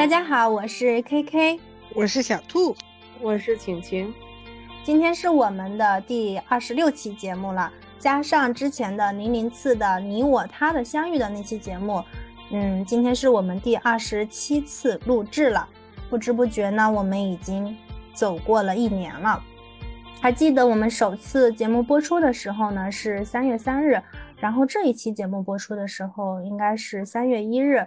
[0.00, 1.60] 大家好，我是 KK，
[1.94, 2.74] 我是小兔，
[3.20, 4.10] 我是晴晴。
[4.82, 12.02] 今天是我们的第二十六期节目了，加上之前的零零次的你我他的相遇的那期节目，
[12.50, 15.68] 嗯，今天是我们第二十七次录制了。
[16.08, 17.76] 不知不觉呢，我们已经
[18.14, 19.38] 走过了一年了。
[20.18, 24.02] 还记得我们首次节目播出的时候呢，是三月三日，
[24.38, 27.86] 然后这一期节目播出的时候应该是三月一日。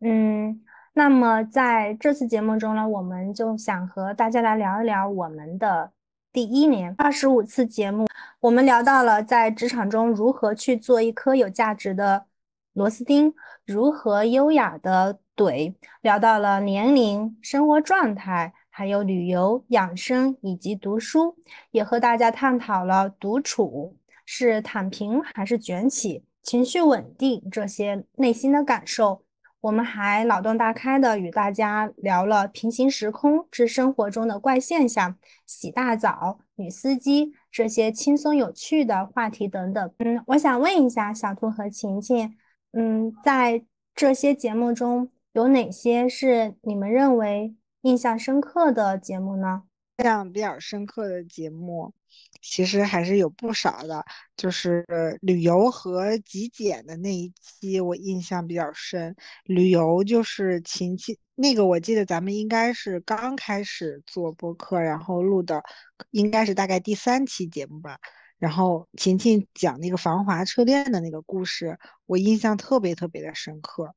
[0.00, 0.60] 嗯，
[0.94, 5.92] 那么在这次节目中呢，我们就想和大家来聊一聊我们的。
[6.32, 8.06] 第一年二十五次节目，
[8.40, 12.24] 我们聊到了在职场中如何去做一颗有价值的
[12.72, 13.34] 螺丝钉，
[13.66, 21.36] 如何优雅的怼；聊到了年龄、生活状态，还有旅游、养生以及读书，
[21.70, 29.22] 也和大家探讨了独处是躺平还是卷起，情绪稳定这些内心的感受。
[29.62, 39.94] 我们还脑洞大开的与大家聊了平行时空之生活中的怪现象、洗大澡、女司机这些轻松有趣的话题等等。
[39.98, 42.36] 嗯，我想问一下小兔和晴晴，
[42.72, 49.62] 嗯，在这些节目中有哪些是你们认为印象深刻的节目呢？
[49.98, 51.92] 印象比较深刻的节目。
[52.40, 54.04] 其实还是有不少的，
[54.36, 54.84] 就是
[55.20, 59.14] 旅游和极简的那一期，我印象比较深。
[59.44, 65.62] 旅游就是晴晴那个，我记得咱们应该是刚开始做播客，然后录的，
[66.10, 67.98] 应该是大概第三期节目吧。
[68.38, 73.94] 然后晴晴讲那个防滑车链的那个故事，我印象特别特别的深刻，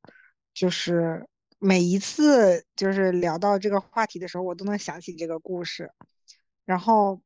[0.54, 1.26] 就是
[1.58, 5.90] 每一次就是聊到这个话题的时候，我都能想起这个故事，
[6.64, 7.20] 然后。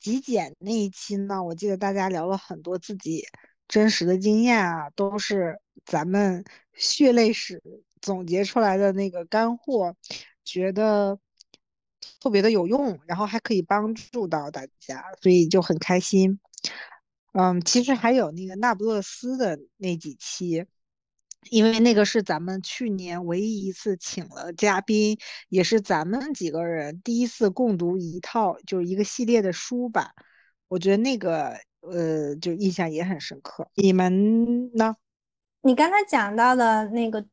[0.00, 3.22] 极简那一期呢，我记得大家聊了很多自己
[3.68, 6.42] 真实的经验啊，都是咱们
[6.72, 7.62] 血泪史
[8.00, 9.94] 总结出来的那个干货，
[10.42, 11.18] 觉得
[12.18, 16.40] 特别的有用，然后还可以帮助到大家，所以就很开心。
[17.32, 20.66] 嗯，其实还有那个那不勒斯的那几期。
[21.48, 25.18] 因为那个是咱们去年唯一一次请了嘉宾，
[25.48, 30.12] 也是咱们几个人第一次共读一套，就是一个系列的书吧。
[30.68, 33.66] 我觉得那个呃，就印象也很深刻。
[33.74, 34.96] 你们呢？
[35.62, 37.24] 你刚才讲到的那个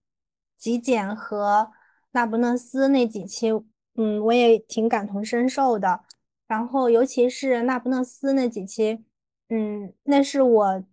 [0.57, 1.69] 极简和
[2.11, 3.51] 那不勒斯那几期，
[3.95, 6.01] 嗯，我也挺感同身受的。
[6.47, 9.03] 然后尤其是那不勒斯那几期，
[9.49, 10.83] 嗯，那是我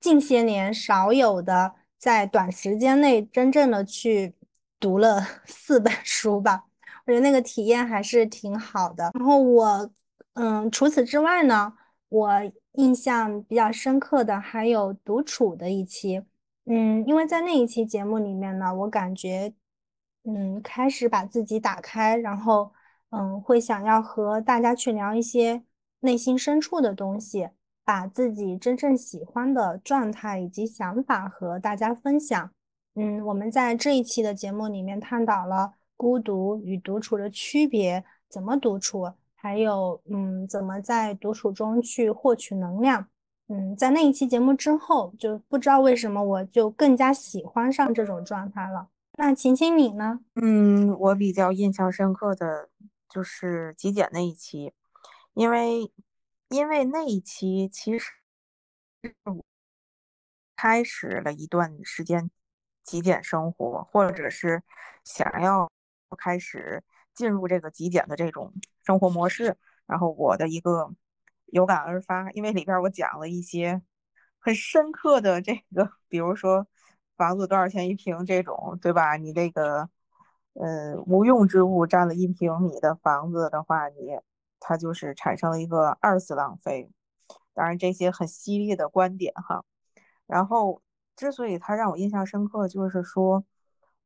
[0.00, 1.74] 近些年少有的。
[1.98, 4.34] 在短时间内真正的去
[4.80, 6.64] 读了 四本书吧，
[7.04, 9.10] 我觉得那个体验还是挺好的。
[9.14, 9.90] 然后我，
[10.34, 11.74] 嗯，除此之外呢，
[12.08, 12.30] 我
[12.72, 16.22] 印象比较深刻的还有独处的一期，
[16.66, 19.52] 嗯，因为在那一期节目里面呢，我感觉，
[20.24, 22.72] 嗯，开始把自己打开，然后，
[23.10, 25.64] 嗯，会想要和大家去聊一些
[26.00, 27.48] 内心深处的东西。
[27.88, 32.50] 把自己真正喜欢的状态以及想法和大家分享。
[32.96, 43.08] 嗯，我们在这一期的节目里面探讨了孤独与独处的区别，怎么独处，还有嗯，怎么在独处中去获取能量。
[43.48, 48.88] 嗯，在那一期节目之后，就不知道为什么我就更加喜欢上这种状态了。
[49.16, 50.20] 那晴晴你呢？
[50.34, 52.68] 嗯，我比较印象深刻的
[53.08, 54.74] 就是极简那一期，
[55.32, 55.90] 因为。
[56.48, 58.10] 因为那一期其实
[60.56, 62.30] 开始了一段时间
[62.82, 64.62] 极简生活，或者是
[65.04, 65.70] 想要
[66.16, 66.82] 开始
[67.14, 68.54] 进入这个极简的这种
[68.84, 69.56] 生活模式。
[69.86, 70.90] 然后我的一个
[71.46, 73.82] 有感而发，因为里边我讲了一些
[74.38, 76.66] 很深刻的这个，比如说
[77.16, 79.16] 房子多少钱一平这种，对吧？
[79.16, 79.90] 你这个
[80.54, 84.18] 呃无用之物占了一平米的房子的话，你。
[84.60, 86.90] 它就是产生了一个二次浪费，
[87.54, 89.64] 当然这些很犀利的观点哈。
[90.26, 90.82] 然后
[91.16, 93.44] 之所以它让我印象深刻，就是说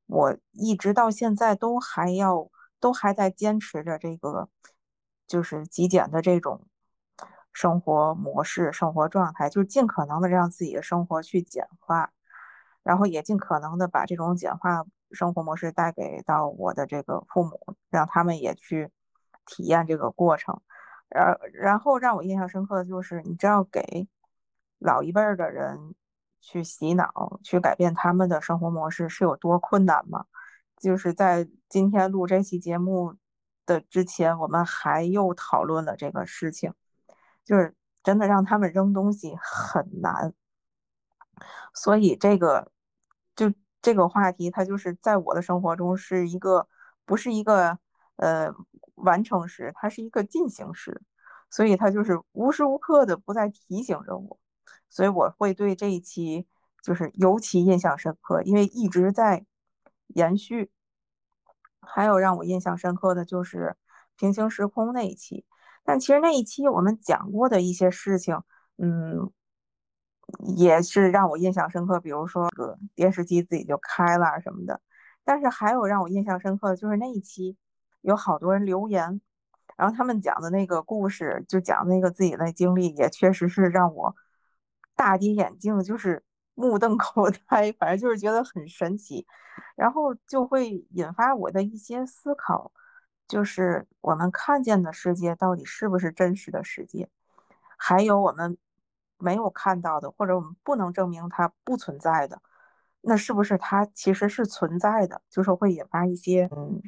[0.06, 2.50] 我一直到现在都还要
[2.80, 4.48] 都还在坚持着这个
[5.26, 6.66] 就是极简的这种
[7.52, 12.12] 生活模式、生活状态，就是尽可能的让自己的生活去简化，
[12.82, 18.90] 然后也尽可能的把这种简化生活模式带给到我的这个父母，让他们也去。
[19.46, 20.60] 体验这个过程，
[21.08, 24.08] 然然后让我印象深刻的就是，你知道给
[24.78, 25.94] 老一辈儿的人
[26.40, 30.26] 去洗脑，去改变他们的生活模式是有多困难吗？
[30.78, 33.14] 就是在今天录这期节目
[33.66, 36.74] 的之前，我们还又讨论了这个事情，
[37.44, 40.34] 就是真的让他们扔东西很难，
[41.72, 42.72] 所以这个
[43.36, 46.66] 就这个话题它就是在我的生活中是一个
[47.04, 47.78] 不是一个
[48.22, 48.54] 呃
[48.94, 51.02] 完成时，它是一个进行时，
[51.50, 54.38] 所以它就是无时无刻的不在提醒着我，
[54.88, 56.46] 所以我会对这一期
[56.82, 59.44] 就是尤其印象深刻，因为一直在
[60.06, 60.70] 延续。
[61.80, 63.76] 还有让我印象深刻的就是
[64.16, 65.44] 平行时空那一期，
[65.84, 68.42] 但其实那一期我们讲过的一些事情，
[68.78, 69.32] 嗯。
[70.56, 74.80] 也是让我印象深刻，比如说个电视机自己就开了什么的。
[75.24, 77.58] 但是还有让我印象深刻的就是那一期，
[78.02, 79.20] 有好多人留言，
[79.76, 84.14] 然后他们讲的那个故事，就讲那个自己的经历，也确实是让我
[84.94, 86.22] 大跌眼镜，就是
[86.54, 89.26] 目瞪口呆，反正就是觉得很神奇，
[89.74, 92.70] 然后就会引发我的一些思考，
[93.26, 97.08] 就是我们看见的世界到底是不是真实的世界，
[97.76, 98.58] 还有我们。
[99.24, 102.42] 没有看到的，或者我们不能证明它不存在的，
[103.02, 105.22] 那是不是它其实是存在的？
[105.30, 106.82] 就是会引发一些，嗯，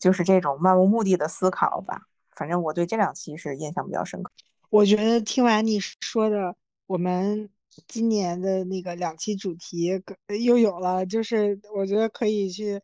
[0.00, 2.08] 就是这种漫无目的的思考吧。
[2.34, 4.32] 反正我对这两期是印象比较深刻。
[4.70, 6.56] 我觉得听完你说的，
[6.86, 7.48] 我们
[7.86, 10.02] 今年的那个两期主题
[10.42, 12.80] 又有了，就是我觉得可以去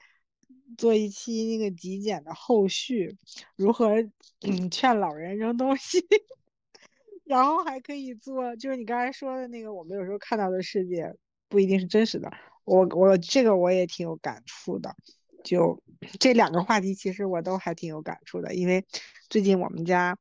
[0.77, 3.17] 做一期那个极简的后续，
[3.57, 3.95] 如何
[4.43, 5.99] 嗯劝老人扔东西。
[7.25, 11.13] 然后还可以做，就是你刚才说的那个，我们有时候看到的世界
[11.49, 12.31] 不一定是真实的。
[12.65, 14.95] 我我这个我也挺有感触的，
[15.47, 15.81] 就
[16.19, 18.53] 这两个话题，其实我都还挺有感触的。
[18.55, 18.85] 因为
[19.31, 20.19] 最近我们家，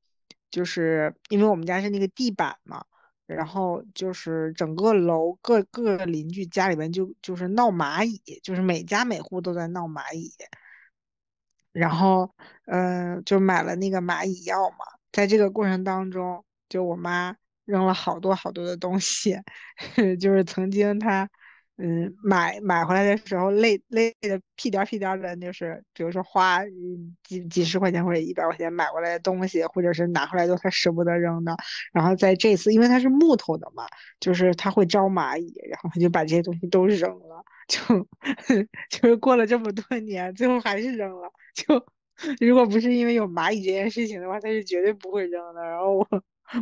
[0.52, 2.86] 就是因为我们家是那个地板嘛，
[3.26, 10.32] 然后就是整个楼各各个邻居家里边就就是闹蚂蚁，就是每家每户都在闹蚂蚁，
[11.72, 12.30] 然后
[12.68, 16.46] 嗯，就买了那个蚂蚁药嘛，在这个过程当中。
[16.68, 17.36] 就我妈
[17.66, 19.38] 扔了好多好多的东西，
[20.20, 21.30] 就是曾经她，
[21.78, 26.62] 嗯，买买回来的时候累累的屁颠屁颠的，就是比如说花
[27.22, 31.56] 几几十块钱或者一百块钱买过来的东西，或者是拿回来都他舍不得扔的。
[31.92, 33.84] 然后在这次，因为它是木头的嘛，
[34.22, 37.44] 就是它会招蚂蚁，然后他就把这些东西都扔了。
[37.68, 38.08] 就
[38.90, 41.30] 就是过了这么多年，最后还是扔了。
[41.54, 41.86] 就
[42.40, 45.62] 如果不是因为有蚂蚁这件事情的话，他是绝对不会扔的。
[45.62, 46.08] 然后我。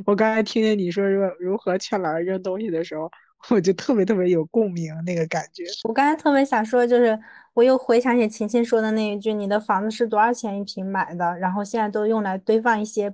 [0.05, 3.11] 我刚才听见你说如如何劝老人扔东西的时候，
[3.49, 5.63] 我就特别特别有共鸣那个感觉。
[5.83, 7.19] 我刚才特别想说，就是
[7.53, 11.37] 我又回想起琴琴说的那一句：“你的房子是多少钱一平买的？
[11.37, 13.13] 然后现在都用来堆放一些，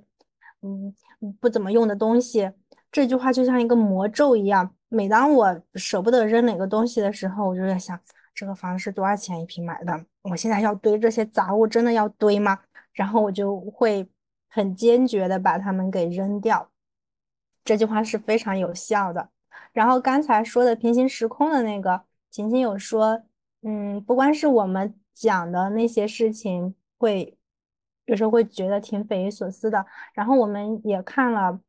[0.62, 0.94] 嗯，
[1.40, 2.50] 不怎么用的东西。”
[2.92, 4.74] 这句话就像一个魔咒一样。
[4.88, 7.98] 每当我舍不得扔哪个东西的时候，我就在想：
[8.34, 10.04] 这个房子是多少钱一平买的？
[10.22, 12.58] 我现在要堆这些杂物，真的要堆吗？
[12.92, 14.08] 然后我就会。
[14.52, 16.72] 很坚决的把它们给扔掉，
[17.64, 19.28] 这句话是非常有效的。
[19.72, 23.22] 然后刚才说的平行时空的那个，晴晴有说，
[23.62, 27.36] 嗯，不光是我们讲的那些事情会
[28.06, 31.60] 有时候会觉得挺匪夷所思的，然后我们也看了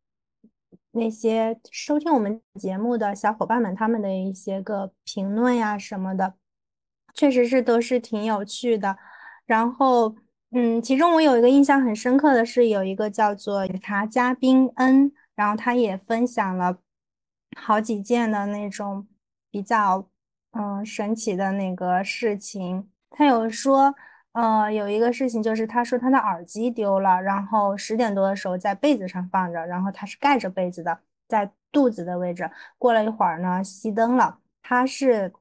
[0.92, 6.36] 那些收听我们节目的小伙伴们他们的一些个评论呀什么的，
[7.14, 8.98] 确实是都是挺有趣的，
[9.46, 10.16] 然后。
[10.54, 16.78] 嗯，其中我有一个印象很深刻的是，有一个叫做茶嘉宾恩，然后他也分享了
[17.56, 19.08] 好几件的那种
[19.50, 20.08] 比较
[20.52, 22.90] 嗯神奇的那个事情。
[23.10, 23.94] 他有说，
[24.34, 32.50] 呃，有一个事情就是他说他的耳机丢了，然后十点多的时候在被子上放着，然后他是盖着被子的，在肚子的位置。
[32.78, 35.34] 过了一会儿呢，熄灯了，他是。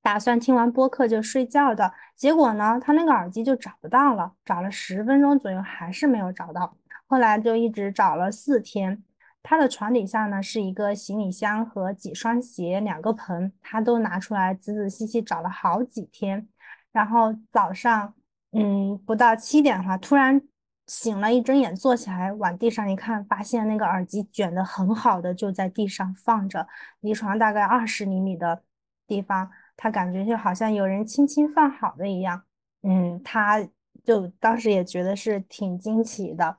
[0.00, 6.74] 打算听完播客就睡觉的结果呢，他那个耳机就找不到了，找了十分钟左右还是没有找到。
[7.06, 9.02] 后来就一直找了四天。
[9.48, 16.46] 他的床底下呢是一个行李箱和几双鞋、两个盆，他都拿出来仔仔细细找了好几天。
[16.92, 18.14] 然后早上，
[18.52, 20.38] 嗯，不到七点的话，突然
[20.86, 26.68] 醒了，一睁眼坐起来往地上一看，发现那个耳机卷的很好的就在地上放着，
[27.00, 28.62] 离床大概二十厘米的
[29.06, 29.50] 地方。
[29.78, 32.42] 他感觉就好像有人轻轻放好的一样，
[32.82, 33.66] 嗯，他
[34.04, 36.58] 就当时也觉得是挺惊奇的。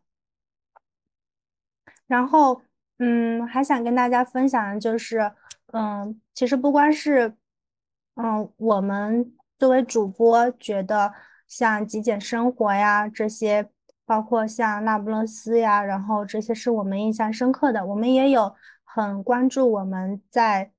[2.08, 2.60] 然后，
[3.00, 5.32] 嗯，还想跟大家分享的就是，
[5.74, 7.36] 嗯，其实不光是，
[8.16, 11.14] 嗯，我们作为主播觉得
[11.48, 13.70] 像极简生活呀这些，
[14.06, 20.72] 包括像那不勒斯呀，然后这些是我们印象深刻的，我们也有很关注我们在。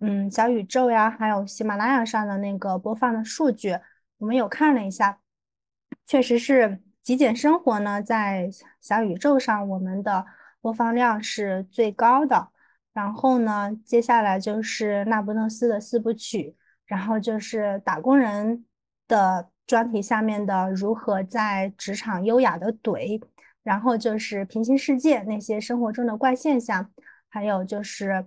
[0.00, 3.78] 嗯，小宇宙呀，还有喜马拉雅上的那个播放的数据，
[4.18, 5.18] 我们有看了一下，
[6.06, 8.50] 确实是极简生活呢，在
[8.82, 10.26] 小宇宙上我们的
[10.64, 12.48] 播放量是最高的。
[12.94, 16.56] 然后呢，接下来就是那不勒斯的四部曲，
[16.86, 18.64] 然后就是打工人
[19.06, 23.20] 的专题下面的如何在职场优雅的怼，
[23.62, 26.90] 然后就是平行世界那些生活中的怪现象，
[27.28, 28.26] 还有就是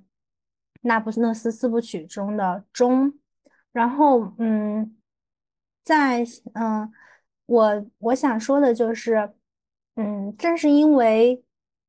[0.82, 3.14] 那不勒斯四部曲中的钟，
[3.72, 4.96] 然后嗯，
[5.84, 6.92] 在嗯，
[7.48, 9.34] 我我想说的就是，
[9.96, 11.42] 嗯，正是因为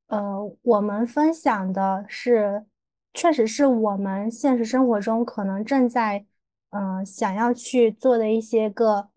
[0.08, 2.66] 呃，我们分享的是，
[3.14, 6.26] 确实是我们现实生活中可能正在。
[6.70, 9.08] 嗯，想要去做的一些个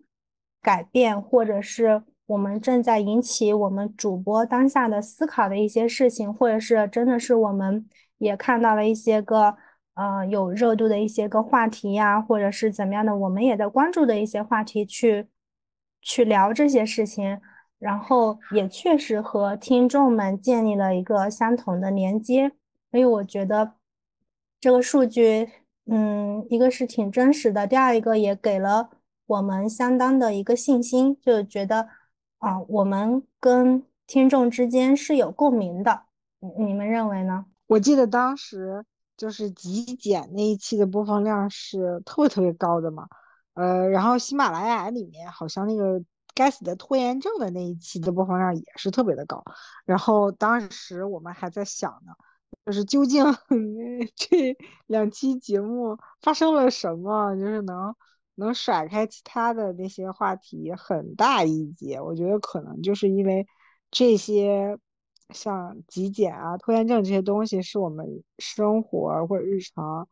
[0.61, 7.85] 改变，或者是我们正在引起我们主播当下的思考的一些事情，或者是真的是我们
[8.19, 9.57] 也看到了一些个
[9.95, 15.27] 呃有热度的一些个话题呀，或者是怎么样的，我们也在关注的一些话题去
[16.01, 17.41] 去聊这些事情，
[17.81, 22.53] 然后也确实和听众们建立了一个相同的连接，
[22.91, 23.73] 所以我觉得
[24.61, 25.49] 这个数据。
[25.87, 28.91] 嗯，一个是挺真实的，第二一个也给了
[29.25, 31.89] 我们相当的一个信心，就觉得
[32.37, 36.03] 啊，我们跟听众之间是有共鸣的。
[36.57, 37.45] 你们认为呢？
[37.65, 38.85] 我记得当时
[39.17, 43.07] 就是极简那一期的播放量是特别特别高的嘛，
[43.55, 46.01] 呃，然后喜马拉雅里面好像那个
[46.33, 49.43] 该死的拖延症的那一期的播放量也是特别的高，
[49.85, 52.13] 然后当时我们还在想呢。
[52.65, 53.25] 就是究竟
[54.15, 57.33] 这两期节目发生了什么？
[57.35, 57.95] 就是能
[58.35, 61.99] 能甩开其他的那些话题很大一截。
[61.99, 63.47] 我觉得可能就是因为
[63.89, 64.77] 这些
[65.29, 70.07] 像极简啊、拖延症这些东西，是我们生活或者日常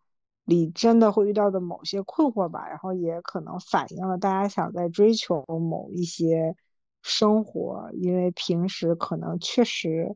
[0.49, 2.67] 里真的会遇到的某些困惑吧。
[2.67, 6.55] 然后也可能反映了大家想在追求某一些
[7.01, 10.13] 生活，因为平时可能确实，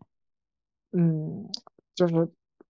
[0.92, 1.48] 嗯。
[1.96, 2.28] 就是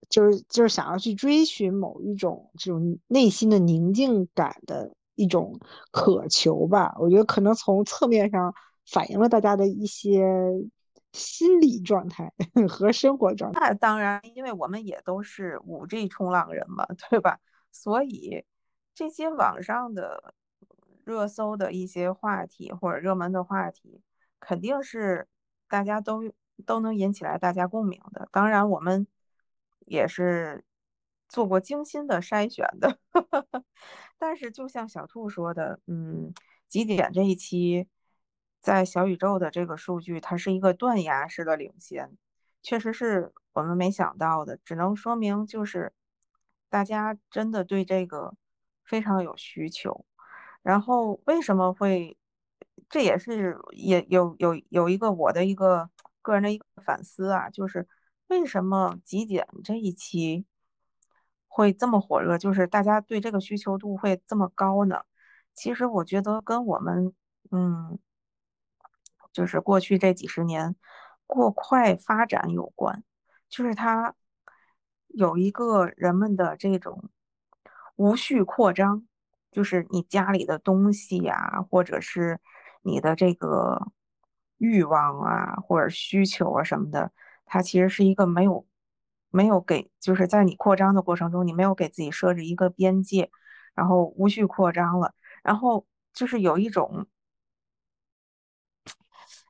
[0.10, 5.58] 就是就是想要去追寻某一种这种内心的宁静感的一种
[5.92, 8.54] 渴求吧，我觉得可能从侧面上
[8.86, 10.52] 反映了大家的一些
[11.14, 12.34] 心理状态
[12.68, 13.62] 和生活状态。
[13.62, 17.40] 那当然，因为我们也都是五 G 冲浪人嘛，对吧？
[17.74, 18.46] 所以
[18.94, 20.34] 这些网上的
[21.04, 24.02] 热搜的一些话题或者热门的话题，
[24.40, 25.28] 肯定是
[25.68, 26.32] 大家都
[26.66, 28.30] 都能引起来大家共鸣的。
[28.32, 29.06] 当然，我们。
[29.86, 30.64] 也是
[31.28, 33.00] 做过精心的筛选的，
[34.18, 36.34] 但是就像小兔说的，嗯，
[36.70, 37.90] 极简这一期
[38.62, 42.18] 在小宇宙的这个数据，它是一个断崖式的领先，
[42.62, 45.92] 确实是我们没想到的，只能说明就是
[46.74, 48.36] 大家真的对这个
[48.84, 50.06] 非常有需求。
[50.64, 52.18] 然后为什么会，
[52.90, 55.90] 这也是也有有有一个我的一个
[56.22, 57.88] 个人的一个反思啊，就是。
[58.28, 60.46] 为什么极简这一期
[61.48, 62.36] 会这么火热？
[62.38, 65.04] 就是大家对这个需求度会这么高呢？
[65.54, 67.14] 其实我觉得跟我们，
[67.52, 68.00] 嗯，
[69.32, 70.76] 就是过去这几十年
[71.28, 73.04] 过快发展有关。
[73.50, 74.16] 就是它
[75.14, 77.10] 有一个人们的这种
[77.96, 79.08] 无序扩张，
[79.52, 82.40] 就是你家里的东西呀，或者是
[82.82, 83.92] 你的这个
[84.58, 87.12] 欲望啊，或者需求啊什么的。
[87.46, 88.66] 它其实是一个没有
[89.30, 93.30] 没有给，就是在你扩张的过程中，你没有给自己设置一个边界，
[93.76, 97.06] 然后无序扩张了，然后就是有一种，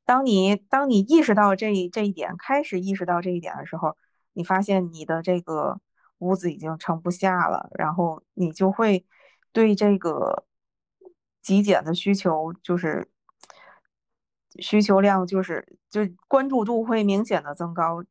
[0.04, 3.96] 当你当你意识到这这一点，开始意识到这一点的时候，
[4.34, 5.80] 你发现你的这个
[6.20, 9.06] 屋子已经盛不下了，然后你就会
[9.52, 10.46] 对这个
[11.42, 13.10] 极简的需求就是。
[14.60, 18.04] 需求量就是就关注度会明显的增高，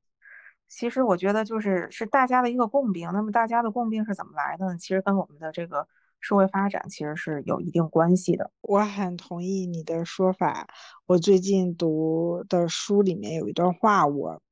[0.67, 3.09] 其实我觉得就是是大家的一个共病。
[3.13, 4.77] 那么大家的共病是怎么来的呢？
[4.77, 5.87] 其实跟我们的这个
[6.19, 8.51] 社会发展其实是有一定关系的。
[8.63, 10.67] 我很同意你的说法。
[11.07, 14.43] 我最近读的书里面有一段话，我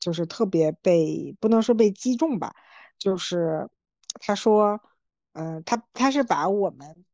[0.00, 2.54] 就是特别被不能说被击中吧，
[2.98, 3.68] 就是
[4.20, 4.80] 他说，
[5.32, 7.04] 嗯，他他是把我们。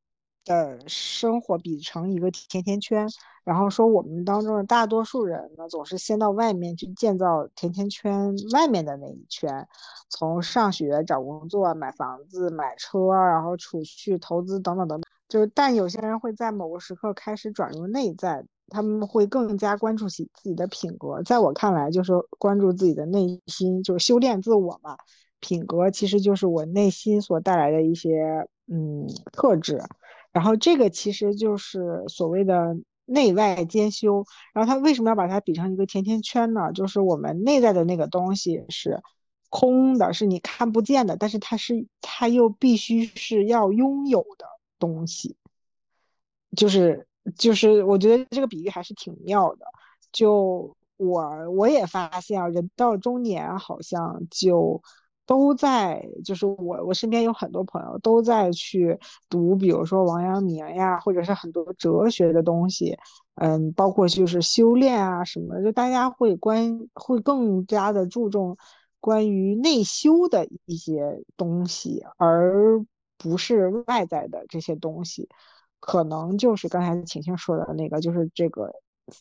[0.44, 3.06] 的生活比成一个甜甜圈，
[3.44, 9.68] 然后说我们当中的大多数人呢，总是先到外面去建造甜甜圈外面的那一圈，
[10.08, 15.08] 从上学、找工作、买房子、买车，然后储蓄、投资等等等等。
[15.28, 21.23] 就是，但有些人会在某个时刻开始转入内在，他们会更加关注起自己的品格。
[21.23, 24.97] 在我看来，就是关注自己的内心，就是修炼自我嘛。
[25.41, 29.81] 品格其实就是我内心所带来的一些嗯特质。
[30.33, 34.25] 然后这个其实就是所谓的内外兼修。
[34.55, 36.73] 然后他为什么要把它比成一个甜甜圈呢？
[36.73, 39.02] 就是我们内在的那个东西是
[39.50, 44.47] 空的，是你看不见的，但是它是它又必须是要拥有的。
[44.79, 45.37] 东西，
[46.57, 49.67] 就是就是我觉得这个比喻还是挺妙的。
[50.12, 54.83] 就我我也发现啊，人到中年好像就。
[55.25, 58.99] 都在，就是我我身边有很多朋友都在去
[59.31, 62.99] 读，比如说王阳明呀，或者是很多哲学的东西，
[63.37, 68.59] 嗯，包括就是修炼啊什么，就大家会关会更加的注重
[69.00, 72.85] 关于内修的一些东西，而
[73.17, 75.29] 不是外在的这些东西，
[75.82, 78.72] 可能就是刚才晴晴说的那个，就是这个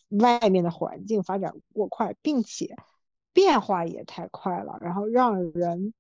[0.09, 2.77] 外面的环境发展过快，并且。
[3.33, 5.93] 变化也太快了，然后让人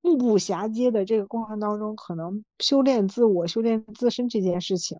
[0.00, 4.96] 目不暇接的这个过程当中，可能修炼自我、修炼自身这件事情，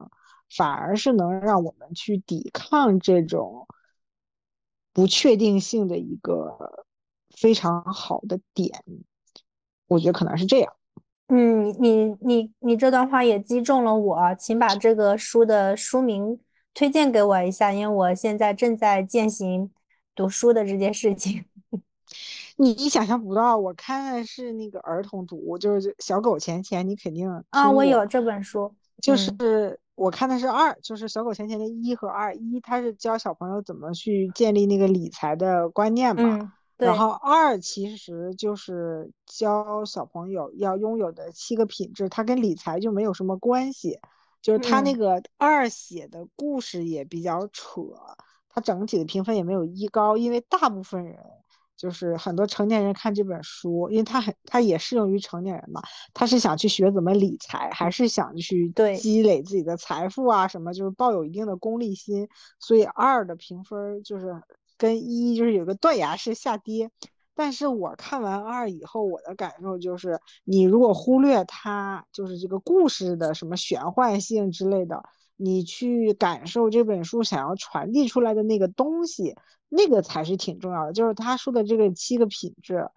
[0.51, 3.69] 反而是能让我们去抵抗这种
[4.93, 6.85] 不确定性的一个
[7.31, 8.83] 非常好的点。
[9.87, 10.75] 我觉得可能是这样。
[11.29, 16.39] 嗯，你你你这段话也击中了我，请把这个书的书名
[16.73, 19.71] 推荐给我一下，因为我现在正在践行。
[20.17, 21.45] 读书的这件事情，
[22.57, 43.99] 你你想象不到，我看的是那个儿童读物，就是小狗钱钱，你肯定啊，我有这本书，就是我看的是二，就是小狗钱钱的一和二，一它是教小朋友怎么去建立那个理财的观念嘛，然后二其实就是教小朋友要拥有的七个品质，它跟理财就没有什么关系，
[44.43, 47.83] 就是他那个二写的故事也比较扯。
[48.49, 51.19] 它整体的评分也没有一高，因为大部分人
[51.77, 55.83] 就是很多成年人看这本书，因为他很，他也适用于成年人嘛。
[56.13, 60.47] 他是想去学怎么理财，还是想去积累自己的财富啊？
[60.47, 62.29] 什么就是抱有一定的功利心，
[62.61, 64.41] 所以二的评分就是
[64.77, 66.91] 跟一就是有个断崖式下跌。
[67.35, 75.03] 但是我看完二以后，我的感受就是，你如果忽略它就是这个故事的什么玄幻性之类的。
[75.37, 79.35] 你去感受这本书想要传递出来的那个东西，
[79.69, 80.93] 那个才是挺重要的。
[80.93, 82.89] 就是他说的这个七个品质，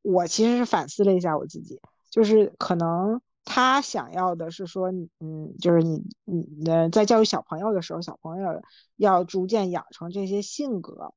[0.00, 8.62] 我其实是反思了一下我自己，就是可能他想要的是说，嗯，就是你你呃在教育小朋友的时候，小朋友
[8.96, 11.12] 要逐渐养成这些性格，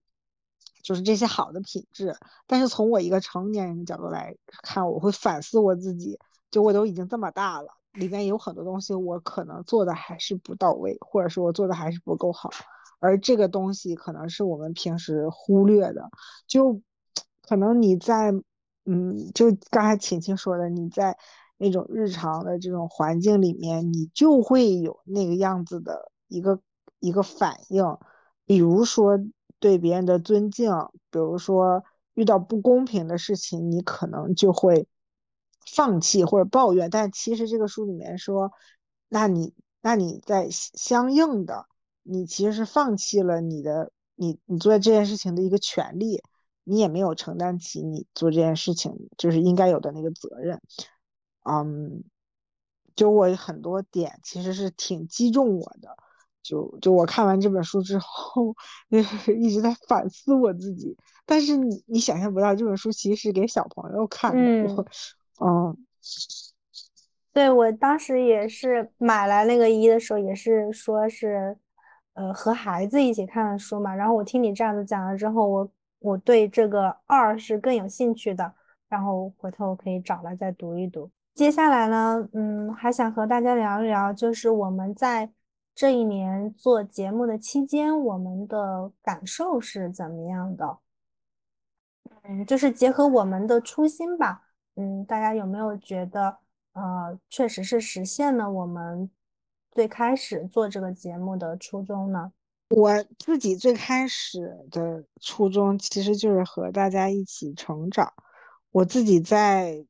[0.83, 2.15] 就是这些好的品质。
[2.47, 7.69] 但是从我一个成年人的角度来看，我会反思我自己，就我都已经这么大了。
[7.93, 12.49] 里面有很多东西，我可能做的还是不到位，或者是我做的还是不够好，
[12.99, 16.09] 而这个东西可能是我们平时忽略的。
[16.45, 16.81] 就
[17.41, 18.33] 可能你在，
[18.83, 21.17] 嗯，就刚才晴晴说的，你在
[21.57, 26.59] 那种日常的这种环境里面，你就会有那个样子的一个
[26.99, 27.83] 一个反应，
[28.45, 29.19] 比如说
[29.59, 30.71] 对别人的尊敬，
[31.11, 34.87] 比如说遇到不公平的事情，你可能就会。
[35.67, 38.51] 放弃或者抱怨，但其实这个书里面说，
[39.09, 41.65] 那你那你在相应的，
[42.03, 46.21] 你其实是放弃了你的你你做这件事情的一个权利，
[46.63, 50.61] 你也没有承担起你做这件事情就是应该有的那个责任。
[51.49, 52.03] 嗯，
[52.95, 55.95] 就我很多点其实是挺击中我的，
[56.41, 58.55] 就就我看完这本书之后，
[59.39, 60.97] 一直在反思我自己。
[61.25, 64.85] 但是你你想象不到，这本书其实是给小朋友看的。
[65.39, 65.77] 嗯，
[67.33, 71.57] 对我当时也是买来那个一的时候，也是说是，
[72.13, 73.93] 呃，和孩子一起看的书嘛。
[73.93, 78.53] 然后我听你这样子讲了之后，我我对这个二是更有兴趣的。
[78.87, 81.09] 然后回头可以找来再读一读。
[81.35, 85.29] 接下来呢，嗯，还想和大家聊一聊，就是我们在
[85.75, 90.79] 这一年做节目的期间，我们的感受是怎么样的？
[92.23, 94.43] 嗯，就是结合我们的初心吧。
[94.75, 96.37] 嗯，大家有没有觉得，
[96.71, 99.11] 呃，确实是实现了我们
[99.71, 102.31] 最开始做这个节目的初衷呢？
[102.69, 108.13] 我自己最开始的初衷其实就是和大家一起成长。
[108.71, 109.85] 我自己在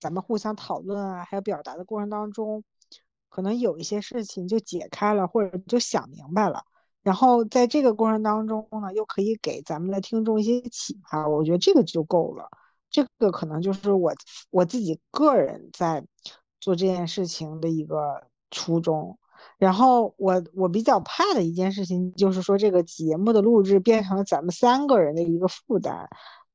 [0.00, 2.64] 咱们互相讨论啊，还有表达的过程当中，
[3.28, 6.64] 可能有一些事情就解开了，或者就想明白了。
[7.02, 12.48] 然后在这个过程当中呢，又可以给咱们的听众一些启发，我觉得这个就够了。
[12.90, 14.12] 这个可能就是我
[14.50, 16.04] 我自己个人在
[16.60, 19.18] 做这件事情的一个初衷。
[19.56, 26.08] 然后我我比较怕的一件事情就是说，这个节目的录制变成了咱们三个人的一个负担。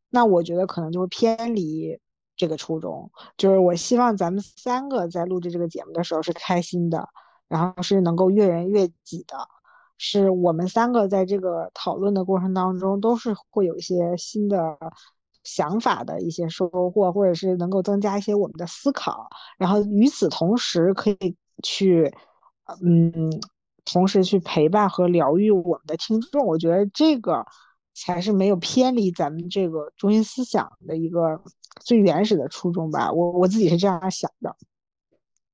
[0.09, 1.99] 那我觉得可能就会偏离
[2.35, 3.09] 这个初衷。
[3.37, 7.07] 就是我希望咱们三个在录制这个节目的时候是开心的，
[7.47, 9.37] 然后是能够悦人悦己的，
[9.97, 14.77] 是我们三个在这个讨论的过程当中都是会有一些新的。
[15.47, 22.11] 想法的一些收获，或者是能够增加一些我们的思考，然后与此同时可以去，
[22.81, 23.39] 嗯，
[23.85, 26.47] 同时去陪伴和疗愈我们的听众。
[26.47, 27.45] 我觉得这个
[27.93, 31.39] 才是没有偏离咱们这个中心思想的一个
[31.81, 33.11] 最原始的初衷吧。
[33.11, 34.55] 我我自己是这样想的，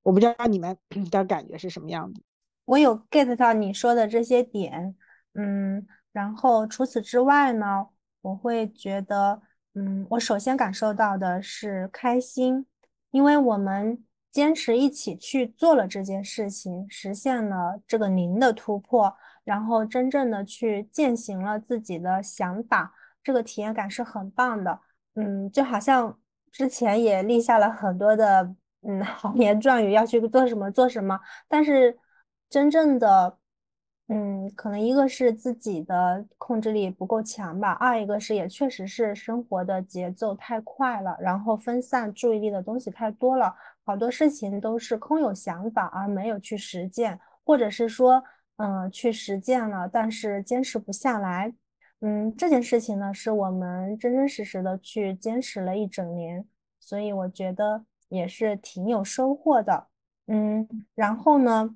[0.03, 0.77] 我不知道你们
[1.11, 2.21] 的感觉是什么样的。
[2.65, 4.95] 我有 get 到你说的这些点，
[5.33, 7.87] 嗯，然后除此之外呢，
[8.21, 9.41] 我会觉得，
[9.73, 12.65] 嗯，我首先感受到的是开心，
[13.09, 24.79] 因为我们坚持一起去做了这件事情，实现了这个零的突破，然后真正的去践行了自己的想法，这个体验感是很棒的，
[25.15, 26.19] 嗯，就好像
[26.51, 31.97] 之前也立下了很多的，嗯， 豪言壮语要去做什么做什么，但是。
[32.49, 33.37] 真正的，
[34.09, 48.21] 嗯，可能一个是自己的控制力不够强吧，二一个是也确实是生活的节奏太快了，然后分散注意力的东西太多了，好多事情都是空有想法而没有去实践，或者是说，
[48.57, 51.53] 嗯，去实践了，但是坚持不下来。
[52.01, 56.45] 嗯，这件事情呢，是我们真真实实的去坚持了一整年，
[56.79, 59.87] 所以我觉得也是挺有收获的。
[60.27, 61.75] 嗯，然后呢？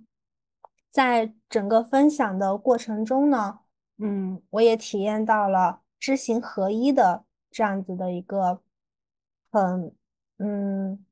[0.92, 3.60] 在整个分享的过程中呢，
[3.98, 8.62] 嗯，我也体验到了知行合一的这样子的一个
[9.52, 9.94] 很，
[10.38, 11.06] 嗯，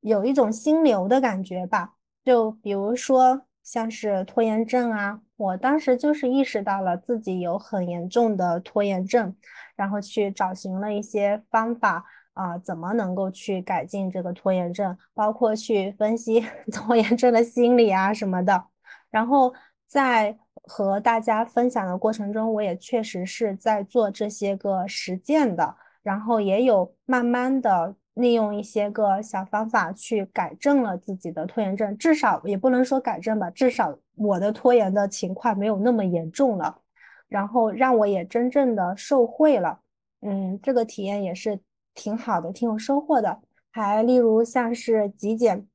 [0.00, 1.94] 有一种心流的感觉吧。
[2.24, 9.34] 就比如说像是拖延症啊，我当时就是意识到了自己有很严重的拖延症，
[9.74, 16.40] 然后去找寻了一些方法啊，怎么能够去改进这个拖延症，包括去分析
[16.72, 18.66] 拖延症的心理啊什么的。
[19.10, 19.52] 然后
[19.88, 25.74] 在和大家分享的过程中，我也确实是在做这些个实践的，
[26.04, 36.80] 然后也有慢慢的利用一些个小方法去改正了自己的拖延症，至少也不能说改正吧，至少我的拖延的情况没有那么严重了，
[37.28, 39.80] 然后让我也真正的受惠了，
[40.20, 41.60] 嗯，这个体验也是
[41.94, 43.40] 挺好的，挺有收获的。
[43.70, 45.66] 还例如像是极简。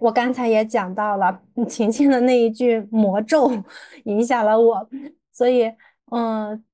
[0.00, 3.48] 我刚才也讲到了 晴晴的那一句魔咒
[4.04, 4.88] 影响了我，
[5.32, 5.72] 所以
[6.10, 6.64] 嗯，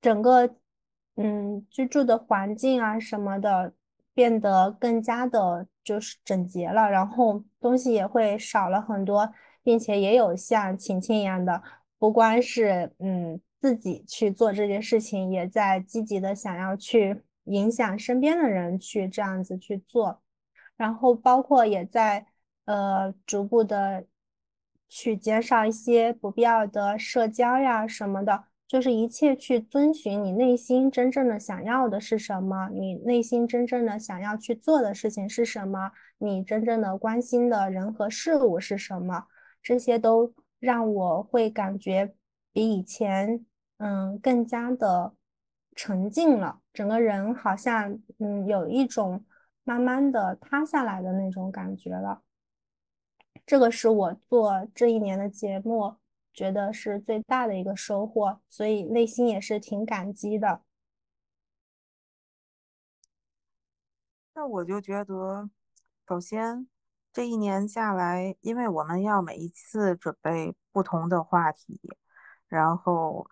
[0.00, 0.50] 整个
[1.14, 3.72] 嗯居住的环境啊什么的
[4.16, 9.30] 变得更加的就是整洁了，然后东西也会少了很多，
[9.62, 11.62] 并且也有像晴晴一样的，
[11.98, 20.22] 不光是嗯自己去做这件事情，也在积极的想要去影响身边的人去这样子去做，
[20.76, 22.26] 然后包括也在。
[22.66, 24.04] 呃，逐步的
[24.88, 39.26] 去减少一些不必要的社交呀什么的，就是一切去遵循你内心真正的想要的是什么，你内心真正的想要去做的事情是什么，你真正的关心的人和事物是什么，
[39.62, 42.14] 这些都让我会感觉
[42.52, 43.46] 比以前
[43.78, 45.14] 嗯更加的
[45.76, 49.24] 沉静了，整个人好像嗯有一种
[49.62, 52.22] 慢慢的塌下来的那种感觉了。
[53.44, 55.94] 这个是我做这一年的节目，
[56.36, 60.62] 觉得是最大的一个收获，所以内心也是挺感激的。
[64.34, 65.48] 那我就觉得，
[66.06, 66.68] 首先
[67.10, 71.80] 这一年下来，因为我们要每一次准备不同的话题，
[72.46, 73.26] 然后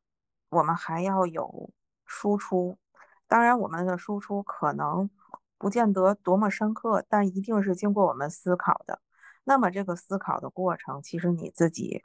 [0.49, 1.71] 我们还要有
[2.07, 2.79] 输出。
[3.27, 5.11] 当然，我们的输出可能
[5.59, 9.03] 不见得多么深刻，但一定是经过我们思考的。
[9.45, 12.03] 那么这个思考的过程，其实你自己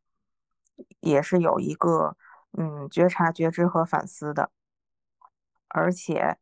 [1.00, 2.16] 也是有一个
[2.58, 4.52] 嗯觉察、觉知和反思的，
[5.68, 6.38] 而且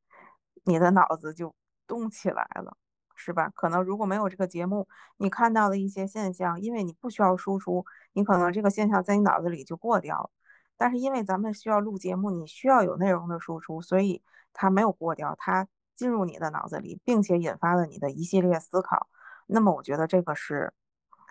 [0.65, 1.53] 你的脑子就
[1.85, 2.77] 动起来了，
[3.15, 3.49] 是吧？
[3.55, 10.29] 可能如果没有这个节目，你看到的一些现象，因为你不需要输出，你可能这个现象在你脑子里就过掉了。
[10.77, 14.23] 但是因为咱们需要录节目，你需要有内容的输出，所以
[14.53, 19.07] 它没有过掉，它进入你的脑子里，并且引发了你的一系列思考。
[19.47, 20.73] 那么我觉得这个是。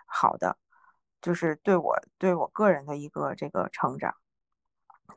[0.09, 0.57] 好的，
[1.21, 4.15] 就是对我对我个人的一个这个成长。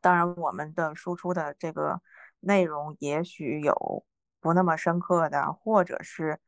[0.01, 2.01] 当然，我们的输出的这个
[2.41, 4.05] 内容也许有
[4.41, 6.41] 不那么深刻的，或者是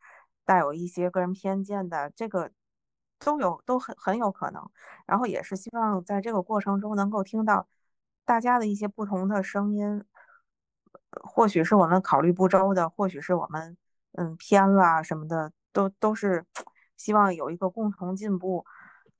[0.45, 2.51] 带有一些个人偏见的，这个
[3.19, 4.71] 都有都很很有可能。
[5.07, 7.69] 然后也是希望在这个过程中能够听到
[8.25, 10.05] 大家的一些不同的声音，
[11.11, 13.77] 或许是我们考虑不周的，或许是我们
[14.13, 16.47] 嗯偏了什么的，都都是。
[16.95, 18.65] 希望有一个共同进步，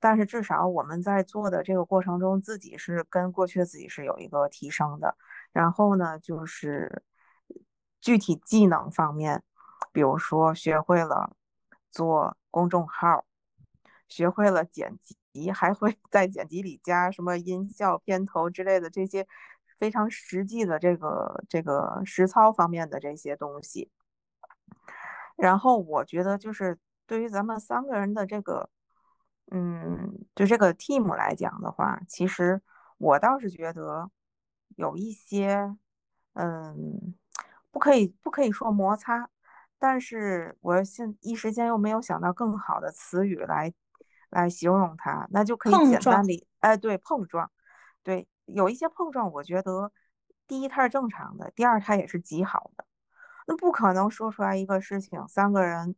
[0.03, 5.15] 但是至少我们在做的这个过程中，自己是跟过去的自己是有一个提升的。
[5.53, 7.03] 然后呢，就是
[8.01, 9.41] 具体技能方面，
[9.93, 11.37] 比如说学会了
[11.89, 13.23] 做公众号，
[14.09, 14.99] 学会了剪
[15.31, 19.25] 辑，还会 在剪辑里加什么音效、片头之类的这些
[19.79, 23.89] 非常实际的这个这个实操方面的这些东西。
[25.37, 28.69] 然后我觉得就是对于咱们三个人的这个，
[29.51, 32.61] 嗯，就这个 team 来讲的话，其实
[32.97, 34.09] 我倒是觉得
[34.75, 35.75] 有一些，
[36.33, 37.13] 嗯，
[37.71, 39.29] 不可以不可以说摩擦，
[39.77, 43.73] 但是我现一时间又没有想到更好的词语来
[44.29, 47.51] 来形容它，那就可以简单的，哎，对，碰撞，
[48.01, 49.91] 对，有一些碰撞，我觉得
[50.47, 52.85] 第一它是正常的，第二它也是极好的。
[53.45, 55.95] 那不可能说出来一个事情，三个人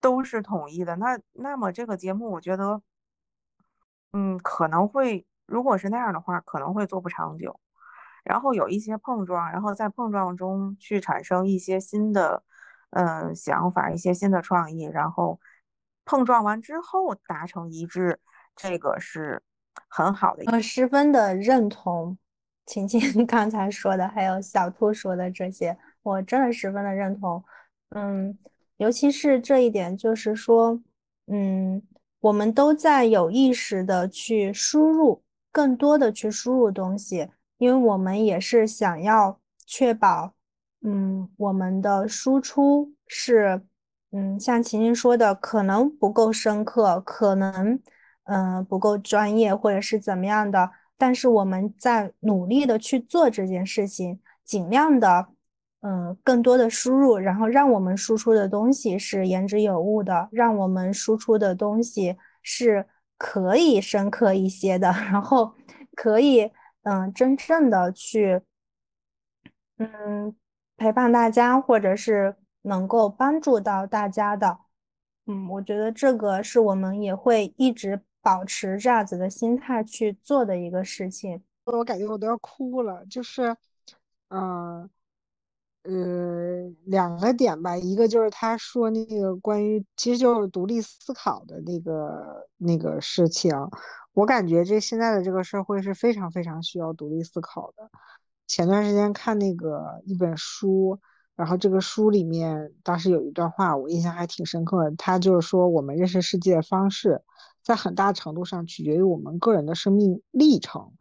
[0.00, 0.96] 都是统一的。
[0.96, 2.80] 那那么这个节目，我觉得，
[4.12, 7.60] 嗯，可能会，如果是那样的话，可能会做不长久。
[8.24, 12.42] 然后有一些碰撞，然后在碰撞中去产生一些新的，
[12.90, 15.40] 嗯，想法，一些新的创意，然后
[16.04, 18.18] 碰撞完之后达成一致，
[18.56, 19.42] 这个是
[19.88, 20.44] 很好的。
[20.52, 22.18] 我十分的认同。
[22.66, 27.44] 晴晴 刚才说的，还有小兔说的这些，我真的十分的认同。
[27.90, 28.36] 嗯，
[28.78, 30.80] 尤其是这一点，就是说，
[31.26, 31.82] 嗯，
[32.20, 40.34] 我们都在有意识的去输入，更多的去输入东西，因为我们也是想要确保，
[40.82, 43.62] 嗯，我们的输出是，
[44.12, 47.80] 嗯，像晴晴说的，可能不够深刻，可能，
[48.24, 50.70] 嗯，不够专业，或者是怎么样的。
[50.98, 55.28] 但是我们在努力的去做这件事情，尽量的，
[55.86, 62.84] 嗯，更多的输入，然后让我们输出的东西是言之有物的，让我们输出的东西是
[63.16, 65.54] 可以深刻一些的， 然后
[65.94, 66.50] 可以，
[66.82, 68.40] 嗯，真正的去，
[69.78, 70.34] 嗯，
[70.76, 74.58] 陪伴大家，或者是能够帮助到大家的，
[75.26, 78.02] 嗯，我觉得这个是我们也会一直。
[78.26, 83.06] 保持这样子的心态去做的一个事情，我感觉我都要哭了。
[83.06, 83.56] 就是，
[84.30, 84.90] 嗯，
[85.86, 93.54] 呃两个点吧，一个就是他说那个关于，其实就是独立思考的那个那个事情。
[94.12, 97.90] 我感觉这现在的这个社会是非常非常需要独立思考的。
[98.46, 100.98] 前段时间看那个一本书，
[101.34, 104.96] 然后这个书里面当时有一段话，我印象还挺深刻的。
[104.96, 107.22] 他就是说，我们认识世界的方式。
[107.62, 110.92] 在很大程度上取决于我们个人的生命历程，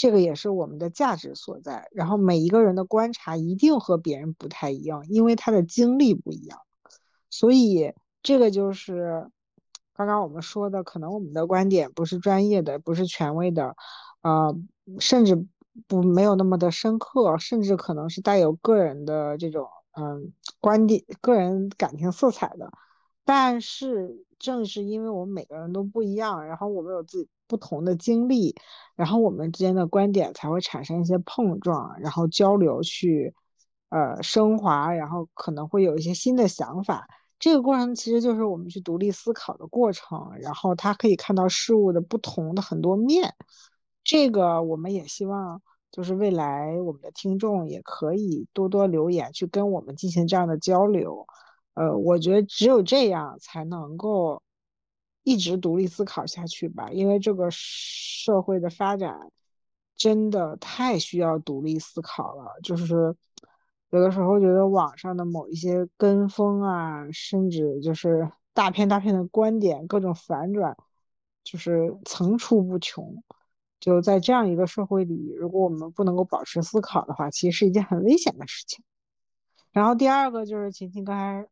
[0.00, 1.86] 这个也是我们的价值所在。
[1.92, 6.58] 然后每一个人的观察一定和别人不太一样，因为他的经历不一样。
[7.28, 9.28] 所以这个就是
[9.92, 13.76] 刚刚我们说的，可能我们的观点不是专业的，不是权威的，
[14.22, 14.56] 呃，
[14.98, 15.46] 甚至
[15.86, 22.72] 不没有那么的深刻，甚至可能是带有个人的这种嗯观点、个人感情色彩的。
[23.32, 28.56] 但是正是因为我们每个人都不一样，然后我们有自己不同的经历，
[28.96, 33.32] 然后我们之间的观点才会产生一些碰撞，然后交流去，
[33.90, 37.06] 呃，升华，然后可能会有一些新的想法。
[37.38, 43.32] 这个过程其实就是我们去独立思考的过程，然后他可以看到事物的不同的很多面。
[44.02, 45.62] 这个我们也希望，
[45.92, 51.28] 就是未来我们的听众也可以多多留言，去跟我们进行这样的交流。
[51.80, 54.42] 呃，我觉得只有这样才能够
[55.22, 59.32] 一直独立思考下去吧，因为这个社会的发展
[59.96, 62.52] 真的太需要独立思考了。
[62.62, 63.16] 就是
[63.88, 70.76] 有的时候觉得网上的某一些跟风啊，甚至就是大片大片的观点，各种反转，
[71.42, 73.24] 就是层出不穷。
[73.78, 78.84] 就在这样一个社会里，如果我们不能够保持思考的话，其实是一件很危险的事情。
[79.72, 81.48] 然后第二个就是晴晴刚才。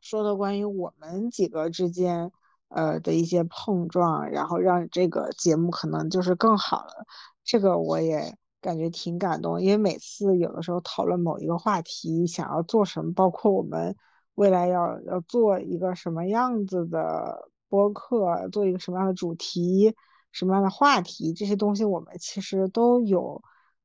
[0.00, 2.30] 说的关于我们几个之间，
[2.68, 7.06] 呃的一些碰撞，然后让这个节目可能就是更好了。
[7.44, 13.96] 这个我也感觉挺感动，因为每次有的时候讨论某一个话题，想要做什么，包括我们
[14.34, 19.94] 未来要要做一个什么样子的播客，做一个什么样的主题，
[20.30, 23.42] 什么样的话题，这些东西我们其实都有，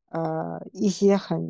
[0.09, 1.41] 呃一些很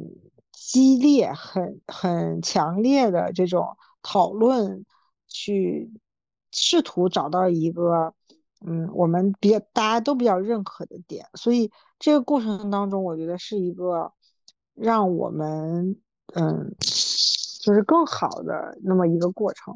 [0.51, 3.75] 激烈、很很强烈的这种。
[4.03, 4.85] 讨论，
[5.27, 5.89] 去
[6.51, 8.13] 试图找到一个，
[8.63, 14.11] 嗯，我们比较大家都比较认可的点，所以这个过程当中，我觉得是一个
[14.75, 15.95] 让我们，
[16.35, 19.73] 嗯，就是更好的那么一个过程。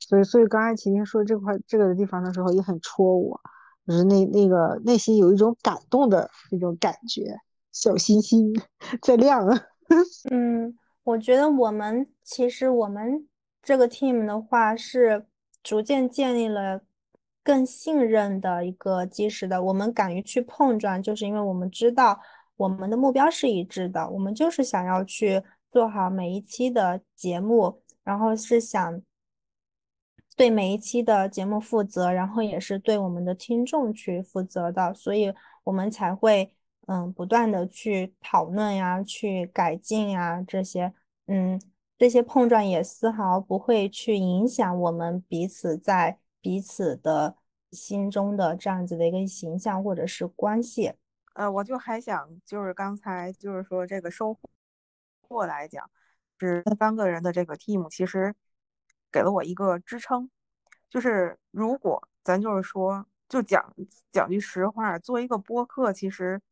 [0.00, 3.40] 所以，所以刚才晴晴说这块这个地方的时候，也很戳我，
[3.86, 7.34] 就是那那个内心有一种感动的那种感觉，
[7.70, 8.52] 小心心
[9.00, 9.46] 在亮。
[10.30, 13.26] 嗯，我觉得我们其实我们。
[13.62, 15.24] 这个 team 的话是
[15.62, 16.82] 逐渐建立了
[17.44, 19.62] 更信任的一个基石的。
[19.62, 22.20] 我们敢于去碰撞，就是因为我们知道
[22.56, 29.00] 我们的目标是一致的，我们就是想要去做好每一期的节目，然后是想
[30.36, 36.52] 对每一期的节目负责，然后也是对我们的听众去负责的，所以我们才会
[36.88, 40.92] 嗯不断的去讨论呀，去改进呀这些
[41.26, 41.60] 嗯。
[42.02, 47.36] 这些碰撞也丝毫不会去影响我们彼此在彼此的
[47.70, 50.94] 心中的这样子的一个形象或者是关系。
[51.34, 54.36] 呃，我就还想就是刚才就是说这个收
[55.20, 55.88] 获来讲，
[56.40, 58.34] 是三个人的这个 team 其实
[59.12, 60.28] 给了我一个支撑，
[60.90, 63.72] 就是如果咱就是说就讲
[64.10, 66.42] 讲句实话，做一个播客其实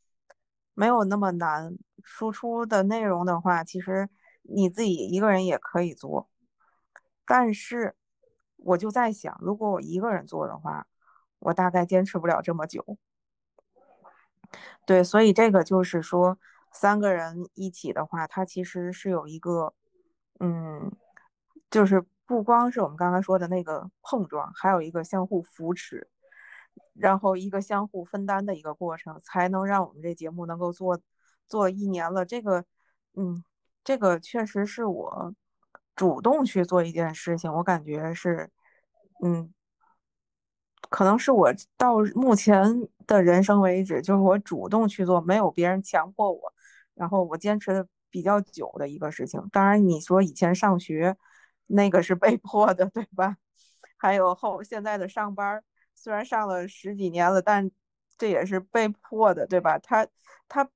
[0.74, 4.08] 没有那么难，输出的内容的话，其实。
[4.42, 6.28] 你自己一个人也可以做，
[7.24, 7.94] 但是
[8.56, 10.86] 我就在想，如果我一个人做的话，
[11.38, 12.98] 我大概坚持不了这么久。
[14.84, 16.38] 对，所以这个就是说，
[16.72, 19.72] 三个人一起的话，它其实是有一个，
[20.40, 20.90] 嗯，
[21.70, 26.10] 就是不光是我们刚刚说的那个碰撞，还有一个相互扶持，
[26.94, 31.00] 然后一个相互分担的一个过程，才能让我们这节目能够做
[31.46, 32.24] 做一年了。
[32.24, 32.64] 这个，
[33.14, 33.44] 嗯。
[33.90, 35.34] 这个确实是我
[35.96, 38.48] 主动去做一件事情，我感觉是，
[39.20, 39.52] 嗯，
[40.88, 46.52] 可能是我到目前的人生为止，就是我主动去做，没有别人强迫我，
[46.94, 49.42] 然后我坚持的比较久的一个事情。
[49.50, 51.16] 当然，你说以前上学
[51.66, 53.38] 那个是被迫的，对吧？
[53.98, 55.64] 还有后现在的上班，
[55.96, 57.68] 虽然上了十几年了，但
[58.16, 59.80] 这也是被迫的，对吧？
[59.80, 60.06] 他
[60.46, 60.70] 他。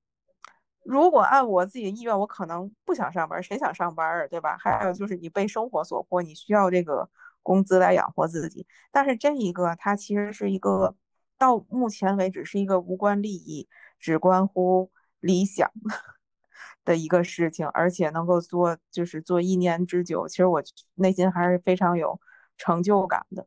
[0.85, 4.57] 如果按我自己的意愿，我可能不想上班，谁想上班啊，对吧？
[4.59, 7.09] 还有就是你被生活所迫，你需要这个
[7.43, 8.67] 工资来养活自己。
[8.93, 10.95] 但是这一个，它其实是一个
[11.39, 13.67] 到目前为止是一个无关利益，
[13.99, 15.71] 只关乎理想
[16.85, 20.63] 的一个事情，而且能够做，就是做一年之久，其实我
[20.97, 22.21] 内心还是非常有
[22.59, 23.47] 成就感的。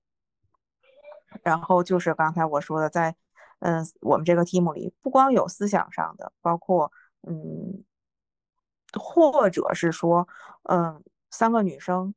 [1.43, 3.15] 然后就是刚才我说的，在
[3.59, 6.91] 嗯我们这个 team 里，不光有思想上的，包括。
[7.27, 7.83] 嗯，
[8.93, 10.27] 或者是说，
[10.63, 12.13] 嗯，三个女生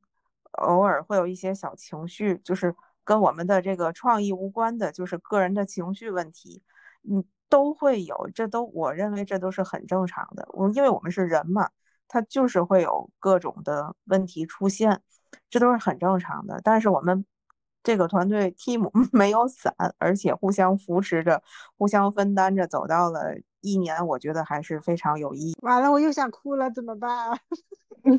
[0.53, 6.63] 偶尔会有一些小情绪，就是跟我们的这个创意无关的，就是个人的情绪问题，
[7.09, 10.49] 嗯，都会有，这都我认为这都是很正常的。
[10.53, 11.71] 我因为我们是人嘛，
[12.09, 15.03] 他就是会有各种的问题出现，
[15.49, 16.61] 这都是很正常的。
[16.63, 17.25] 但是我们
[17.83, 21.43] 这个团队 team 没有散，而且互相扶持着，
[21.77, 23.35] 互相分担着，走到了。
[23.61, 25.57] 一年，我觉得还是非常有意义。
[25.63, 27.31] 完了，我又想哭了，怎么办？
[27.31, 27.39] 啊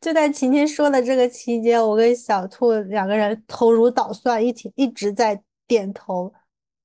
[0.00, 6.32] 就在晴晴说的这个期间，我跟小兔两个人头如捣蒜，一起一直在点头，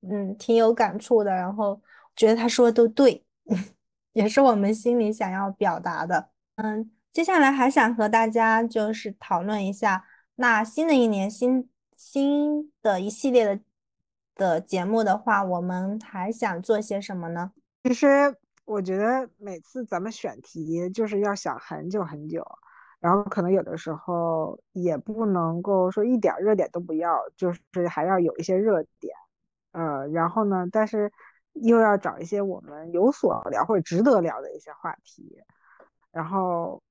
[0.02, 1.32] 嗯，挺有感触的。
[1.32, 1.80] 然后
[2.16, 3.24] 觉得他说的都对，
[4.14, 6.30] 也是我们心里想要表达的。
[6.56, 13.60] 嗯，接下来还想和大家就是讨论一下，那新的一年新新的一系列的。
[14.36, 17.52] 的节目的话，我们还想做些什么呢？
[17.84, 22.46] 其实我觉得每次咱们选题就是要想很久很久，
[23.00, 29.16] 然后可能有的时候也不能够说一点热点都不要，就是还要有一些热点，
[29.72, 31.12] 呃，然后呢，但是
[31.54, 35.42] 又要找一些我们有所聊或者值得聊的一些话题，
[36.12, 36.82] 然后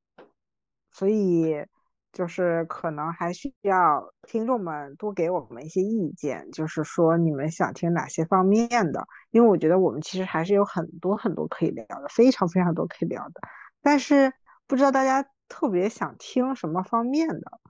[0.90, 1.66] 所以。
[2.12, 9.06] 就是可能还需要听众们多给我们一些意见，就是说你们想听哪些方面的？
[9.30, 13.40] 因为我觉得我们其实还是有很多很多可以聊的，非常非常多可以聊的，
[13.80, 14.32] 但是
[14.66, 17.60] 不知道大家特别想听什么方面的。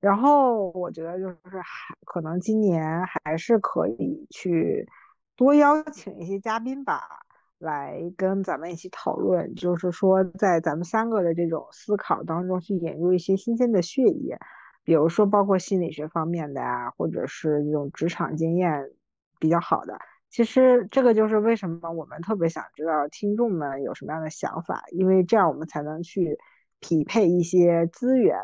[0.00, 4.88] 然后我觉得就是还可能今年还是可以去
[5.36, 7.20] 多邀请一些嘉宾吧。
[7.62, 14.36] 来跟咱们一起讨论，就是说，在咱们三个的这种思考当中，去引入一些新鲜的血液，
[14.82, 18.90] 比如说包括心理学方面的啊，或者是这种职场经验
[19.38, 19.96] 比较好的。
[20.28, 26.38] 其实这个就是为什么我们特别想知道听众们有什么样的想法，因为这样我们才能去
[26.80, 28.36] 匹配一些资源，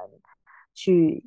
[0.75, 1.25] 去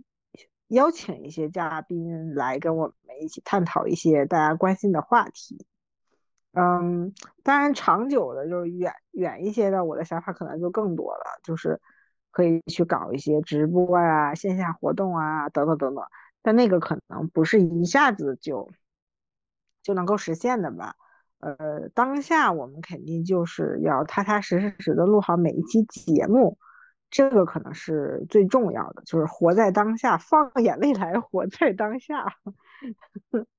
[0.70, 5.66] 邀请一些嘉宾来跟我们一起探讨一些大家关心的话题。
[6.54, 11.80] 嗯，当然，长久的，就是远远一些的，我的想法可能就更多了，就是
[12.32, 16.04] 可以去搞一些直播啊、线下活动啊，等等等等。
[16.42, 18.70] 但那个可能不是一下子就
[19.82, 20.96] 就能够实现的吧？
[21.40, 26.58] 呃，当下我们肯定就是要踏踏实实的录好每一期节目，
[27.10, 32.26] 这个可能是最重要的，就是活在当下，放眼未来，活在当下。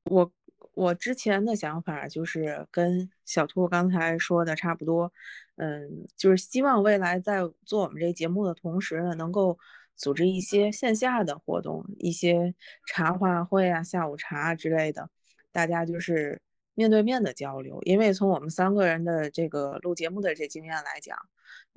[0.04, 0.30] 我
[0.74, 5.12] 我之前的想法就是跟小兔刚才说的差不多，
[5.56, 9.58] 嗯，就是希望未来在做我们这节目的同时呢，能够
[9.96, 12.54] 组织一些线下的活动，一些
[12.86, 15.10] 茶话会啊、下午茶之类的，
[15.52, 16.40] 大家就是
[16.74, 17.78] 面对面的交流。
[17.82, 21.18] 因为从我们三个人的这个录节目的这经验来讲，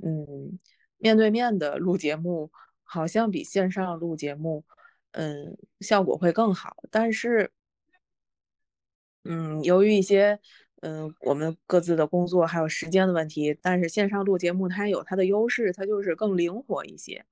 [0.01, 0.57] 嗯，
[0.97, 2.49] 面对面的录节目
[2.83, 4.63] 好像比线上录节目，
[5.11, 7.51] 嗯，效果会更好，但是。
[9.27, 10.39] 嗯，由于一些
[10.81, 17.25] 嗯我们各自的工作还有时间的问题，但是线上录节目它有它的优势，它就是更灵活一些。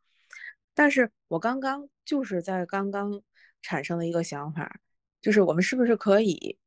[0.74, 3.22] 但是我刚刚就是在刚刚
[3.62, 4.80] 产生了一个想法，
[5.22, 6.58] 就是我们是不是可以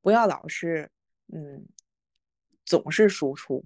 [0.00, 0.90] 不要老是
[1.32, 1.66] 嗯
[2.64, 3.64] 总是输出，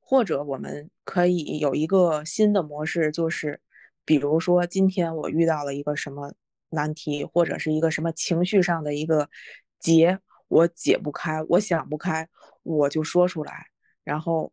[0.00, 3.60] 或者我们可以有一个新的模式，就是
[4.04, 6.34] 比如说今天我遇到了一个什么
[6.70, 9.30] 难题，或者是一个什么情绪上的一个
[9.78, 10.18] 结。
[10.48, 12.28] 我解不开，我想不开，
[12.62, 13.66] 我就说出来，
[14.04, 14.52] 然后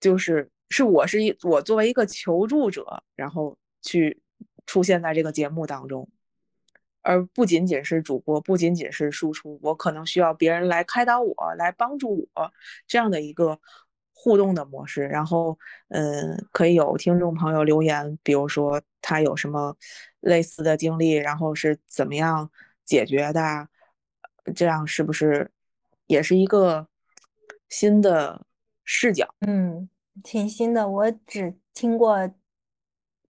[0.00, 4.22] 就是是我是一我作为一个求助者，然后去
[4.64, 6.08] 出现在这个节目当中，
[7.02, 12.52] 而不仅仅是主播，不仅仅是输出，我可能需要别人来开导我，来帮助我
[12.86, 13.60] 这样的一个
[14.12, 15.02] 互动的模式。
[15.02, 19.76] 然后，嗯，可以有听众朋友留言，比如说他有什么
[20.20, 22.50] 类似的经历，然后是怎么样
[22.84, 23.68] 解决的。
[24.54, 25.50] 这样是不是
[26.06, 26.86] 也是一个
[27.68, 28.44] 新的
[28.84, 29.28] 视角？
[29.46, 29.88] 嗯，
[30.22, 30.88] 挺新的。
[30.88, 32.30] 我只听过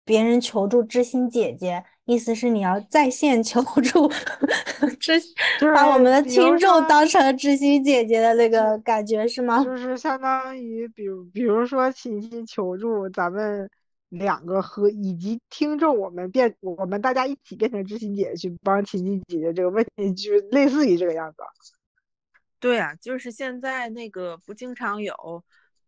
[0.06, 4.12] 别人求助知心姐姐，意思是你要在线求助，
[5.00, 5.20] 知
[5.74, 9.64] 把我们的听众当成知心姐姐的那个感觉是吗？
[9.64, 13.70] 就是相当于，比如比如说亲戚求助，咱们。
[14.10, 21.38] 两个和以及听众，我们变我们大家一起变成知心姐姐去帮琴琴解决这个问题，就是类似于这个样子。
[22.60, 25.16] 对啊，就是现在那个不经常有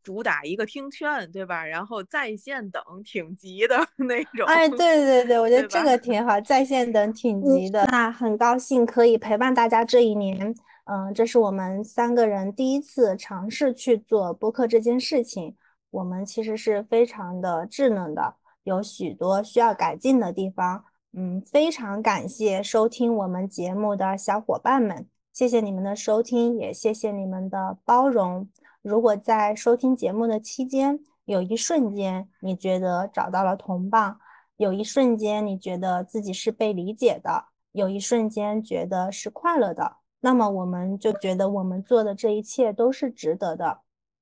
[0.04, 1.66] 主打一个听劝，对吧？
[1.66, 4.46] 然后在线等挺急的 那种。
[4.46, 7.86] 哎，对对对，我觉得这个挺好，在线等挺急的。
[7.92, 10.56] 那很高兴可以陪伴大家这一年，
[10.86, 15.56] 嗯，这是我们三个人第一次尝试去做播客这件事情。
[15.92, 20.86] 我们其实是非常的稚嫩的，有许多需要改进的地方。
[21.14, 28.50] 嗯，非常感谢收听我们节目的小伙伴们，谢谢你们的收听，也谢谢你们的包容。
[28.82, 34.16] 如果在收听节目的期间，有一瞬间你觉得找到了同伴，
[34.56, 43.82] 有一瞬间你觉得自己是被理解的，有一瞬间觉得是快乐的，那么我们就觉得我们做的这一切都是值得的。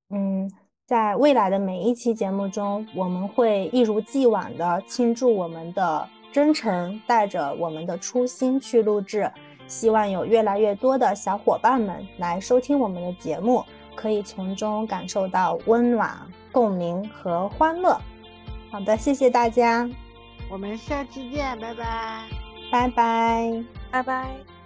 [0.10, 0.52] 嗯。
[0.90, 9.32] 在未来的每一期节目中，我们会一如既往的倾注我们的真诚，带着我们的初心去录制。
[9.68, 13.64] 希望有越来越多的小伙伴们来收听我们的节目，
[13.94, 16.12] 可以从中感受到温暖、
[16.52, 17.96] 共鸣和欢乐。
[18.72, 19.88] 好的，谢谢大家，
[20.50, 22.24] 我们下期见，拜拜，
[22.72, 24.59] 拜拜，拜拜。